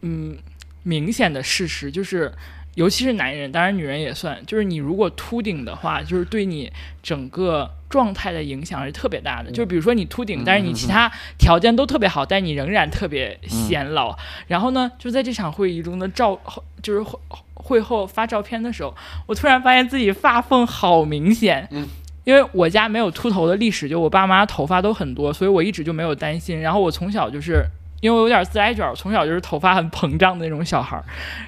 [0.00, 0.36] 嗯，
[0.82, 2.32] 明显的事实，就是
[2.74, 9.50] 尤其是男人，当然女人也算，就是你如果秃顶的话，就是对你整个状态的影响是特别大的。
[9.50, 14.16] 就比如说你秃顶，但是你其他条件都特别好，但你仍然特别显老。
[14.46, 16.40] 然后呢，就在这场会议中的照，
[16.82, 17.18] 就是会
[17.52, 18.94] 会后发照片的时候，
[19.26, 21.68] 我突然发现自己发缝好明显。
[21.72, 21.86] 嗯，
[22.24, 26.58] 因为我家没有秃头的历史，就我爸妈头发都很多，所以我一直就没有担心。
[26.58, 27.66] 然后我从小就是。
[28.02, 31.04] 因为我有点自来卷，从小就是头发很膨胀的那种小孩儿，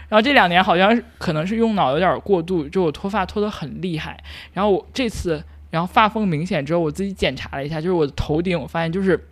[0.09, 4.23] 然后这两年好像是可能是用脑有点过度，就我脱发脱得很厉害。
[4.53, 9.29] 然后我这次，然后发缝明显之后，我自己检查了一下，就是我的头顶，我发现就是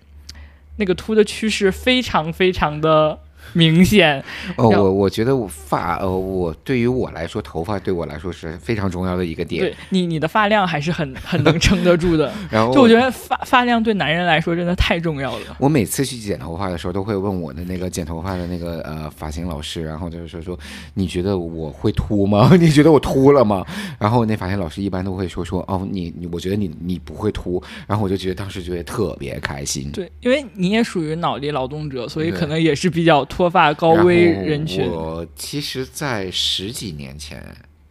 [0.77, 3.21] 那个秃的趋势非常非常的。
[3.53, 4.23] 明显，
[4.57, 9.63] 哦，我我觉得我发，呃，我对于我来说，头发对我来说是非常重要的一个点。
[9.63, 12.33] 对你，你的发量还是很很能撑得住的。
[12.51, 15.57] 然后，就我觉得发发量对男人来说真的太重要了。
[15.59, 20.59] 我每次去剪头发的时候，都会问我的那个剪头发的那个呃发型老师，然后就是说说，
[20.95, 22.51] 你觉得我会秃吗？
[22.59, 23.65] 你觉得我秃了吗？
[23.99, 27.63] 然后那发型老师一般都会说说，哦，你你，我觉得你你不会秃。
[27.87, 29.91] 然后我就觉得当时觉得特别开心。
[29.93, 34.87] 对，因为你也属于脑力劳动者，所以可能也是比较脱发高危人群。
[34.91, 37.43] 我其实，在十几年前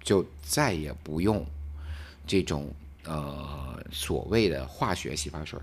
[0.04, 1.44] 就再也不用
[2.28, 2.72] 这种
[3.06, 5.60] 呃所谓的化学洗发水。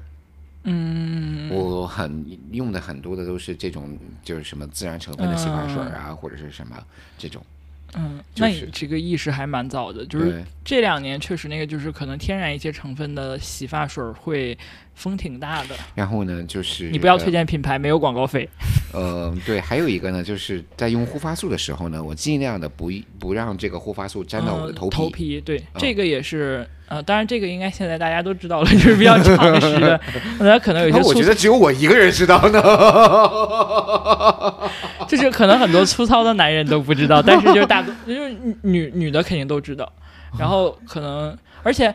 [0.64, 6.76] 嗯，我很用的很多的都是这种，就是什么自然成分的洗发水啊，或者是什么
[7.16, 7.40] 这种。
[7.96, 14.56] 嗯，那你这个意识还蛮早的，就是这两年确实那个就是可能天然一些成分的洗发水会
[14.94, 15.74] 风挺大的。
[15.94, 18.48] 然后呢，就是你不要推荐品牌，没有广告费。
[18.92, 24.96] 呃，对，还有一个呢，就是在用护发素的时候呢，我尽量的不不让这个护发素沾到我的头皮。
[24.96, 26.68] 头皮，对，这个也是。
[26.88, 30.00] 呃，当然这个应该现在大家都知道了， 就是比较常识的。
[30.40, 32.62] 那可能有些，我觉得只有我一个人知道呢。
[35.10, 39.90] 就是可能很多粗糙的男人都不知道，但是就是大多就是女女的肯定都知道。
[40.38, 41.92] 然后可能，而且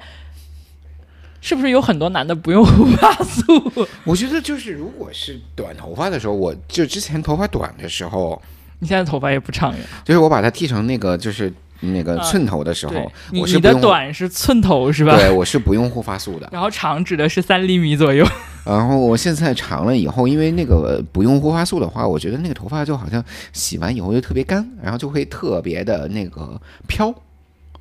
[1.39, 3.43] 是不是有很多男的不用护发素？
[4.03, 8.41] 我觉得就是如果是短头发的时候，我就之前头发短的时候，
[8.79, 9.79] 你现在头发也不长呀？
[10.03, 11.53] 就是我把它剃成那个就是。
[11.91, 12.93] 那个寸头的时候，
[13.33, 15.15] 我是你的短是寸头是吧？
[15.17, 16.49] 对，我是不用护发素的。
[16.53, 18.25] 然后长指的是三厘米左右。
[18.65, 27.13] 然后我现在长了以后，因为那个不用护发素的话，我觉得那个头发就好像洗完以后就特别干，然后就会特别的那个飘。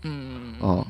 [0.02, 0.84] 嗯嗯，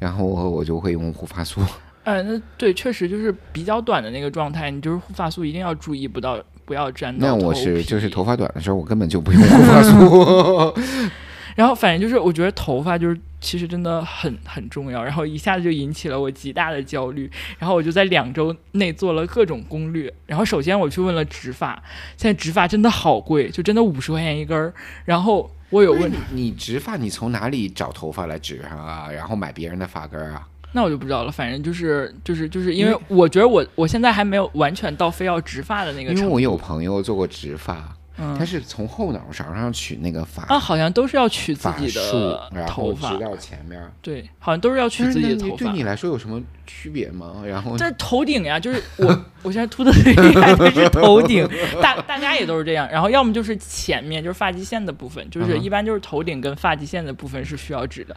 [0.00, 1.60] 然后我就会用护发素。
[2.02, 7.28] 呃，那对，确实就是比较短的那个状态，你就是护发素一定要注意不到不要沾到。
[7.28, 10.74] 那我是就是头发短的时候，我根本就不用护发素。
[11.58, 17.28] 然后反正就是，我觉得头发就是其实真的很很重要，然后一下子就引起了我极大的焦虑。
[17.58, 20.14] 然后我就在两周内做了各种攻略。
[20.24, 21.82] 然后首先我去问了植发，
[22.16, 24.72] 现在植发真的好贵，就真的五十块钱一根儿。
[25.04, 29.10] 然后我有问你植发，你从哪里找头发来植上啊？
[29.10, 30.46] 然后买别人的发根儿啊？
[30.74, 31.32] 那我就不知道了。
[31.32, 36.12] 反正就是就是就是因为我觉得我我现在还没有完全到非要植发的那个。
[36.12, 37.96] 因为我有朋友做过植发。
[38.38, 43.80] 他是从后脑勺上取那个发啊，好像都是要取自己的头发，直到前面。
[44.02, 45.56] 对，好像都是要取自己的头发。
[45.56, 47.42] 对你来说有什么区别吗？
[47.46, 51.48] 然后这头顶呀，就是我我现在秃的最厉害的是头顶，
[51.80, 52.88] 大大家也都是这样。
[52.90, 58.16] 然后要么就是前面，就是发际线的部分，就是一般就是头顶跟发际线的部分是需要植的。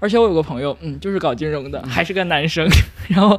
[0.00, 2.66] 而且我有个朋友，嗯，就是搞金融的，还是个男生，
[3.08, 3.38] 然后。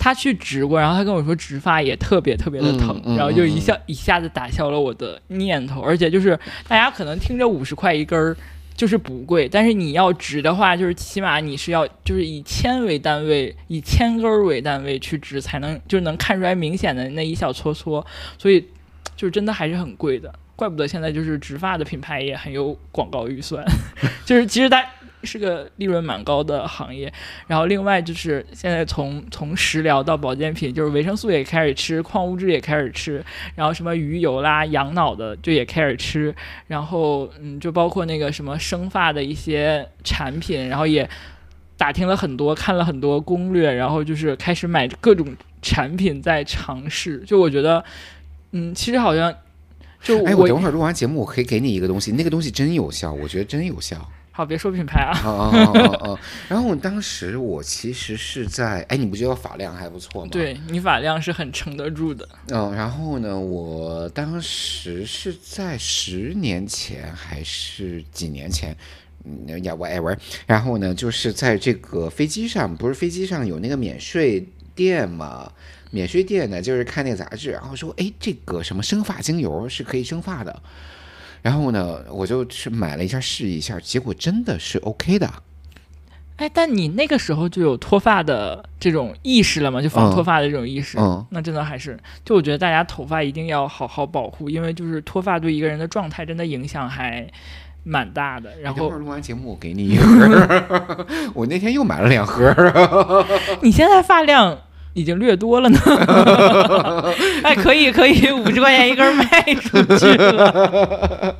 [0.00, 5.82] 他去植过，然后他跟我说植发也特别特别的疼，然后就一下一下子打消了我的念头。
[5.82, 6.36] 而且就是
[6.66, 8.34] 大家可能听着五十块一根儿
[8.74, 18.04] 就是不贵，但是你要植的话，就是起码你是要就是以千为单位，以千根为单位去植才能就能看出来明显的那一小撮撮，
[18.38, 18.66] 所以
[19.14, 20.34] 就是真的还是很贵的。
[20.56, 23.62] 怪不得现在就是植发的品牌也很有广告预算，
[24.24, 24.82] 就是其实大。
[25.22, 27.12] 是个利润蛮高的行业，
[27.46, 36.34] 然后另外就是现在从从食疗到保健品，就是维生素也开始吃，矿物质也开始吃，然后什么鱼油啦、养脑的就也开始吃，
[36.66, 41.08] 然后嗯，就包括那个什么生发的一些产品，然后也
[41.76, 47.18] 打听了很多，看了很多攻略，然后就是开始买各种产品在尝试。
[47.26, 47.84] 就我觉得，
[48.52, 49.34] 嗯，其实好像
[50.02, 54.10] 就哎，我等会儿录完节目，我可以给你一个东西，那个东西真有效，我觉得真有效。
[54.40, 55.12] 好，别说品牌啊。
[55.22, 56.18] 哦哦哦哦。
[56.48, 60.30] 然后当时我其实是在，哎，你不觉得发量还不错吗？
[60.32, 62.26] 对你发量是很撑得住的。
[62.48, 68.74] 嗯，然后呢，我当时是在十年前还是几年前，
[69.26, 70.16] 嗯，呀，whatever。
[70.46, 75.52] 然后呢，就是在这个飞机上，不是飞机上有那个免税店嘛？
[75.90, 80.62] 免税店呢，就是看那个杂志，然后说，哎，这个什么生发精油是可以生发的。
[81.42, 85.30] 然后呢，我就去买了一下试一下，结果真的是 OK 的。
[86.36, 89.82] 哎，但你那个时候就有脱发的这种意识了吗？
[89.82, 90.98] 就防脱发的这种意识？
[90.98, 97.30] 嗯，那真的还是，就我觉得大家头发一定要好好保护，因为就是脱发对一个人的状态真的影响还
[97.84, 98.58] 蛮大的。
[98.62, 102.54] 然后录完节目我给你一盒， 我那天又买了两盒。
[103.60, 104.56] 你现在发量
[104.94, 105.78] 已经略多了呢。
[107.44, 109.24] 哎，可以可以，五十块钱一根卖
[109.54, 111.36] 出去了。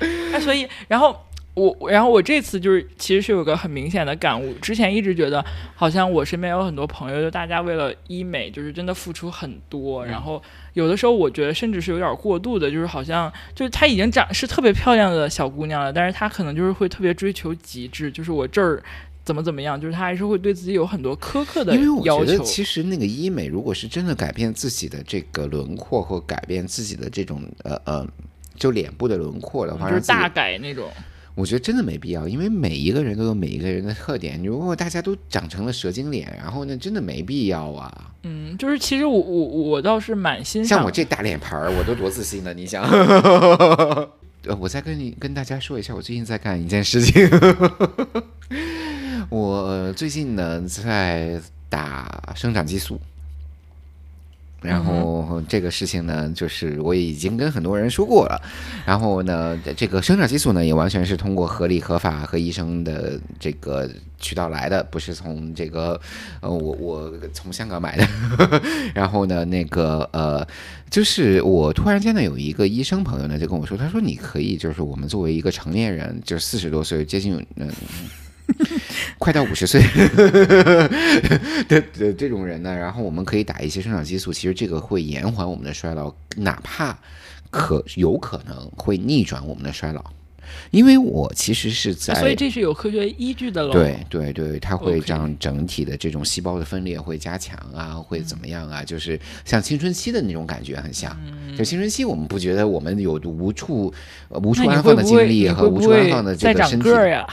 [0.32, 1.16] 哎，所以然后。
[1.54, 5.44] 我然后我这次就是其实是有个很明显的感悟，之前一直觉得
[5.74, 10.42] 好像我身边有很多朋友，就大家为了医美就是真的付出很多，然后
[10.72, 18.82] 有的时候我觉得甚至是有点过度的，就是好像就是她已经长是特别漂亮的小姑娘了，但是她可能就是会特别追求极致，就是我这儿
[19.24, 22.38] 怎么怎么样，就是他还是会对自己有很多苛刻的要求。
[22.42, 28.06] 其实那个医美如果是真的改变自己的这个轮廓或改变自己的这种呃呃
[28.56, 30.88] 就脸部的轮廓的话，就是大改那种。
[31.34, 34.38] 我觉得真的没必要，因为每一个人都有每一个人的特点。
[34.44, 38.10] 如果大家都长成了蛇精脸，然后呢，真的没必要啊。
[38.24, 42.84] 嗯，就是其实我我我倒是蛮欣赏，像我这大脸盘儿，我都多自信的，你想？
[44.44, 47.26] 呃，我再跟你跟大家说一下，我最近在干一件事情。
[49.32, 53.00] 我最近呢在打生长激素。
[54.60, 58.38] 然后这个事情呢，就是我已经跟很多人说过了。
[58.84, 63.88] 然后呢，这个生长激素呢，也完全是通过合理合法和医生的这个
[64.20, 65.98] 渠道来的，不是从这个
[66.42, 68.06] 呃，我我从香港买的。
[68.94, 70.46] 然后呢，那个呃，
[70.90, 77.68] 就是我突然间呢，有一个医生朋友呢，就跟我说，他说你可以，就是我们作为一个成年人，就是四十多岁，接近嗯。
[79.18, 79.80] 快到五十岁
[81.68, 86.98] 的的这种人呢，然后我们可以打一些生长激素，其实这个会延缓我们的衰老，哪怕
[87.50, 90.04] 可有可能会逆转我们的衰老。
[90.70, 93.72] 因为我其实是在，所以这是有科学依据的喽。
[93.72, 98.82] 对对对，它会让整体的这种细胞的分裂会加强啊，会怎么样啊？
[98.84, 101.16] 就是像青春期的那种感觉很像。
[101.56, 103.94] 就青春期，我们不觉得我们有无处
[104.28, 107.26] 无处安放的精力和无处安放的这个身体呀？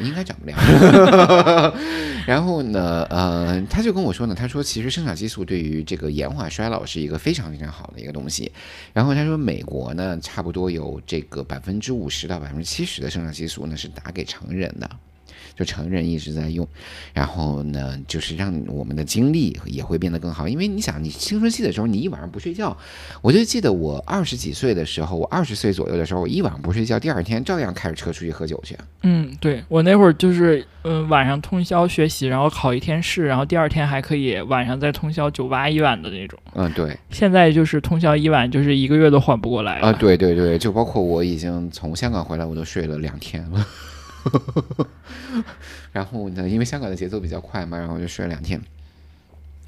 [0.00, 0.54] 应该长不了。
[2.26, 8.52] 然后呢，呃，他就跟我说呢，他说其实生长激素对于这个延缓衰老是一个非常非常好的一个东西。
[8.92, 14.90] 然后他说，美国呢，差不多有这个百分之五十到百分之七十的生长激素呢是打给成人的。
[15.54, 16.66] 就成人一直在用，
[17.12, 20.48] 然后呢，就是让我们的精力也会变得更好。
[20.48, 22.76] 因为你想，你青春期的时候，你一晚上不睡觉，
[23.22, 28.76] 我就记得我二十几岁的时候，我二十岁左右的时候，我一晚上不睡觉，第二天照样开着车出去喝酒去。
[29.02, 36.38] 嗯，对我那会儿就是，嗯，晚上通宵学习，然后考一天试，然后第二天还可以晚上再通宵酒吧一晚的那种。
[36.54, 36.96] 嗯，对。
[37.10, 39.92] 现在就是通宵一晚，就是一个月都缓不过来啊！
[39.92, 43.66] 对对对，就包括我已经从香港回来，我都睡了两天了。
[45.92, 48.60] 然后呢，因为香港的节奏比较快嘛，然后就睡了两天，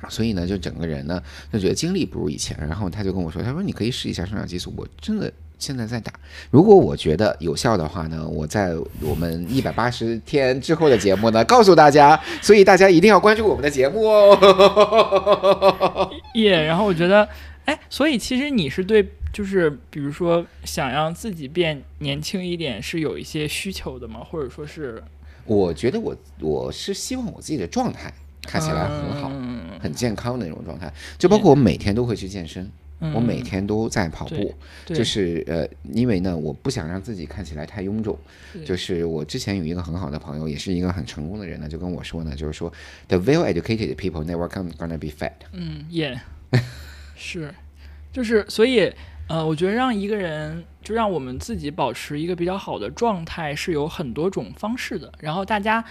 [0.08, 2.56] 所以呢，就整个人呢就觉得精力不如以前。
[2.60, 6.12] 然后他就跟我说：“他说你可以试一下生长激素。”我真的现在在打，
[6.50, 12.18] 如果我觉得有效的话呢，我在我们一百八十天之后的节目呢告诉大家。
[12.40, 16.10] 所以大家一定要关注我们的节目哦。
[16.34, 16.64] 耶！
[16.64, 17.28] 然后我觉得，
[17.64, 19.06] 哎，所以其实你是对。
[19.32, 24.24] 就是比如说，想让自己变年轻一点，是有一些需求的吗？
[24.24, 25.00] 或者说是，
[25.46, 28.12] 我觉得我我是希望我自己的状态
[28.42, 29.30] 看起来很好、
[29.78, 30.92] 很健康的那种状态。
[31.16, 32.68] 就包括我每天都会去健身，
[33.14, 34.52] 我每天都在跑步，
[34.84, 38.18] 就是呃，因为呢，我不想让自己看起来太臃肿。
[38.64, 42.72] 就是我之前有一个很好的朋友，也是一个很成功的人呢，就跟我说呢，就是说
[43.06, 45.32] ，the well-educated people never gonna be fat。
[45.52, 46.18] 嗯，yeah，
[47.14, 47.54] 是，
[48.12, 48.92] 就是所以。
[49.30, 55.12] 呃，我觉得让一个人就让我们自己保持一个比较好的状态是有很多种方式的。
[55.20, 55.84] 然后大家，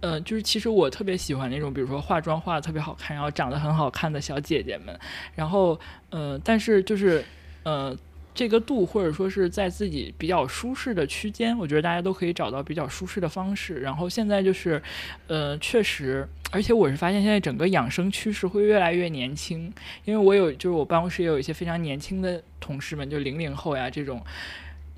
[0.00, 4.94] 呃，就是其实我特别喜欢那种，比如说化妆化的特别好看，然后长得很好看的小姐姐们。
[5.34, 5.80] 然后，
[6.10, 7.24] 呃，但是就是，
[7.62, 7.96] 呃。
[8.34, 13.80] 这个度，或者说是在自己比较舒适的区间，我觉得大家都可以找到比较舒适的方式。
[13.80, 14.82] 然后现在就是，
[15.26, 19.72] 呃，确实，而且我是发现现在整个养生趋势会越来越年轻，
[20.04, 24.22] 因为我有就是我办公室也有一些非常年轻的同事们，就零零后呀这种。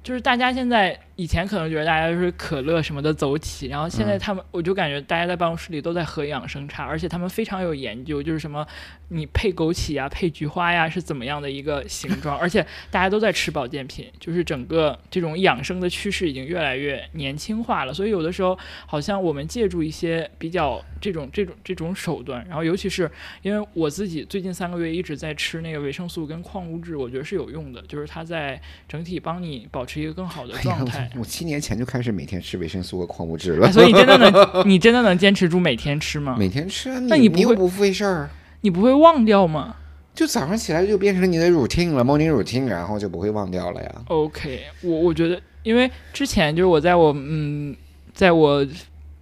[0.03, 8.65] 就是大家现在以前可能觉得大家就是可乐什么的走起，然后现在他们我就感觉大家在办公室里都在喝养生茶，而且他们非常有研究，就是什么
[9.09, 17.95] 你配枸杞呀、配菊花呀是怎么样的一个形状， 而且大家都在吃保健品，就是整个这种养生的趋势已经越来越年轻化了。
[17.95, 23.11] 所以有的时候好像我们借助一些比较这种这种这种手段，然后尤其是
[23.43, 29.95] 因为我自己最近三个月一直在吃那个维生素跟矿物质，我觉得是有用的，就是它在整体帮你保持。
[30.05, 31.04] 一个更好的状态。
[31.15, 34.33] 我我七年前就开始每天吃维生素和矿物质了哎，所以你真的能，
[34.69, 36.37] 你真的能坚持住每天吃吗？
[36.39, 38.31] 每天吃啊，那你不会你又不费事儿。
[38.63, 39.77] 你不会忘掉吗
[40.15, 43.93] 就早上起来就变成你的 routine 了，morning routine，然后就不会忘掉了呀。
[44.07, 47.75] ？OK，我我觉得，因为之前就是我在我嗯，
[48.13, 48.65] 在我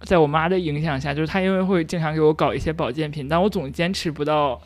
[0.01, 4.61] 在我妈的影响下，就是她因为会经常给我搞一些保健品，但我总坚持不到，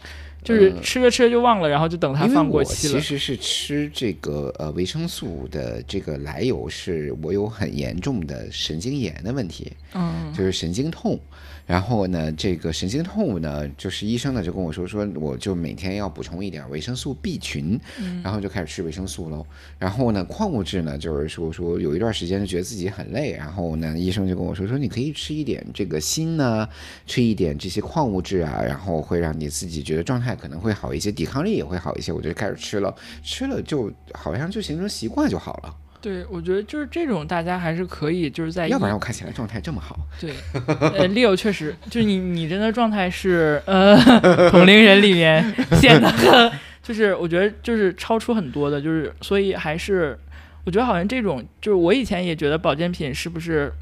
[0.47, 2.93] 就是嗯吃着吃着就忘了，然后就等它放过我期了。
[2.93, 11.19] 其实是吃这个呃维生素的这个来由是我有很严重的神经炎的问题，嗯就是神经痛。
[11.67, 19.45] 然后呢，这个神经痛呢，就是医生呢就跟我说，说我就每天要补充一点维生素 B 群，嗯然后就开始吃维生素喽。
[19.77, 26.67] 然后呢，矿物质呢，就是说说有一段时间就觉得自己很累，然后呢，医生就跟我说说你可以吃一点这个锌呢，
[27.05, 32.13] 吃一点这些矿物质啊，然后会让你自己觉得状态可能会好一些，抵抗力也会好一些。
[32.13, 35.75] 我就开始吃了，吃了就好像就形成习惯就好了。
[35.99, 43.97] 对，我觉得就是这种大家还是可以，就是在要不然我看起来状态这么好，对，呃，Leo 确实，就是你你真的状态是呃
[44.51, 45.43] 同龄人里面
[45.81, 46.51] 显得很，
[46.83, 50.17] 就是我觉得就是超出很多的，就是所以还是
[50.65, 53.73] 我觉得好像这种就是我以前也觉得保健品是不是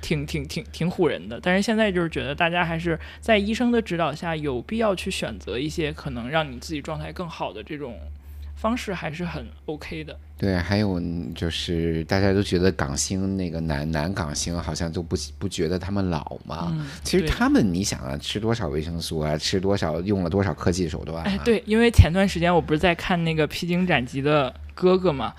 [0.00, 7.98] 挺挺挺挺唬人的，但是现在就是觉得大家还是在医生的指导下有必要去选择一些可能让你自己状态更好的这种
[8.54, 10.18] 方式，还是很 OK 的。
[10.36, 11.00] 对，还有
[11.34, 16.68] 就是大家都觉得港星那个男男港星好像都不不觉得他们老嘛。
[16.72, 21.30] 嗯，其实他们，你想啊，吃多少维生素啊，吃多少，用了多少科技手段、啊？
[21.30, 25.34] 哎，，对，因为前段时间我不是在看那个《披荆斩棘的哥哥》嘛，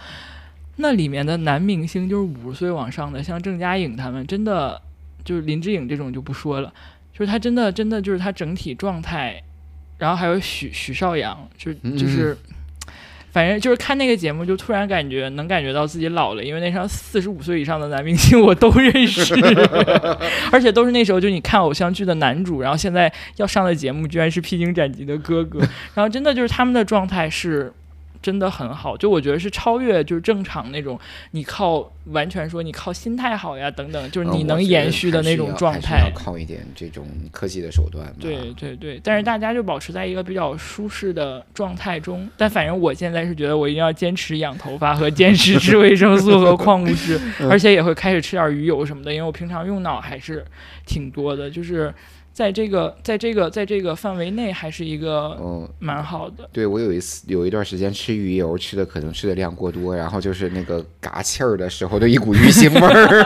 [0.78, 4.82] 那里面的男明星就是五十岁往上的，像郑嘉颖他们，真的
[5.26, 6.74] 就是林志颖这种就不说了，
[7.12, 9.44] 就是他真的真的就是他整体状态，
[9.98, 12.36] 然后还有许许绍洋，就嗯就是。
[13.36, 19.36] 反正就是看那个节目，就突然感觉能感觉到自己老了，因为那时候四十五岁以上的男明星我都认识，
[20.54, 25.60] 而且都是那时候就你看偶像剧的男主，然后现在要上的节目居然是披荆斩棘的哥哥，
[25.94, 27.74] 然后真的就是他们的状态是
[28.26, 31.00] 真的很好，就我觉得是超越就是正常那种
[31.30, 36.12] 你靠完全说你靠心态好呀等等，就是你能延续的那种状态。
[36.16, 38.14] 靠一点这种科技的手段嘛。
[38.20, 42.28] 对对对，但是大家就保持在一个比较舒适的状态中。
[42.36, 50.44] 但反正我现在是觉得我一定要坚持养头发和坚持吃维生素和矿物质， 而且也会开始吃点鱼油什么的，因为我平常用脑还是
[50.84, 51.94] 挺多的，就是
[52.36, 56.50] 在这个在这个在这个范围内还是一个嗯，蛮好的。
[56.52, 63.22] 对我有一次有一段时间吃鱼油，吃的可能吃的量过多，然后就是那个嘎气儿的时候的一股鱼腥味儿。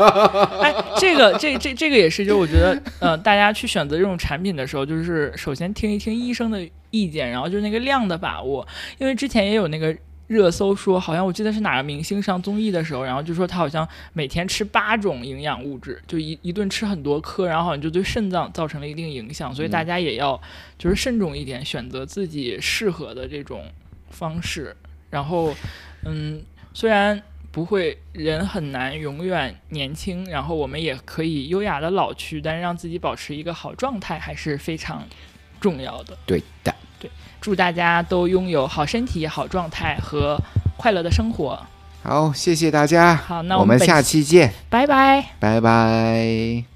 [0.64, 9.94] 哎，这个这这这个也是，就我觉得，呃，大家去选择这种产品的时候，就是首先听一听医生的意见，然后就是那个量的把握，因为之前也有那个。
[10.26, 20.40] 热搜说，好像我记得是哪个明星上综艺的时候，然后就说他好像每天吃八种营养物质，就一一顿吃很多颗，然后好像就对肾脏造成了一定影响，所以大家也要
[20.78, 23.64] 就是慎重一点，选择自己适合的这种
[24.10, 24.76] 方式。
[25.08, 25.54] 然后，
[26.04, 26.42] 嗯，
[26.74, 27.22] 虽然
[27.52, 35.06] 不会，人很难永远年轻，然后我们也可以优雅的老去，但是让自己保持一个好状态还是非常
[35.60, 36.18] 重要的。
[36.26, 36.74] 对的，
[37.40, 40.40] 祝大家都拥有好身体、好状态和
[40.76, 41.60] 快乐的生活。
[42.02, 43.14] 好，谢谢大家。
[43.16, 45.24] 好，那我们们下期见，拜拜。
[45.40, 46.75] 拜拜。